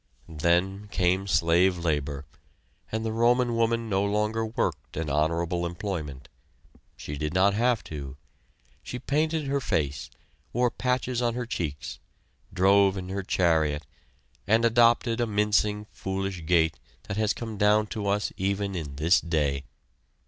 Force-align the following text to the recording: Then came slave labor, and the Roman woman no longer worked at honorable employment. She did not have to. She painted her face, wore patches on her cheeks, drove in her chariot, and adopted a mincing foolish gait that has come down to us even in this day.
Then 0.27 0.87
came 0.87 1.27
slave 1.27 1.77
labor, 1.77 2.25
and 2.91 3.05
the 3.05 3.11
Roman 3.11 3.55
woman 3.55 3.87
no 3.87 4.03
longer 4.03 4.43
worked 4.43 4.97
at 4.97 5.11
honorable 5.11 5.63
employment. 5.63 6.27
She 6.97 7.17
did 7.19 7.35
not 7.35 7.53
have 7.53 7.83
to. 7.83 8.17
She 8.81 8.97
painted 8.97 9.45
her 9.45 9.61
face, 9.61 10.09
wore 10.53 10.71
patches 10.71 11.21
on 11.21 11.35
her 11.35 11.45
cheeks, 11.45 11.99
drove 12.51 12.97
in 12.97 13.09
her 13.09 13.21
chariot, 13.21 13.85
and 14.47 14.65
adopted 14.65 15.21
a 15.21 15.27
mincing 15.27 15.85
foolish 15.91 16.47
gait 16.47 16.79
that 17.03 17.17
has 17.17 17.31
come 17.31 17.59
down 17.59 17.85
to 17.93 18.07
us 18.07 18.33
even 18.37 18.73
in 18.73 18.95
this 18.95 19.21
day. 19.21 19.65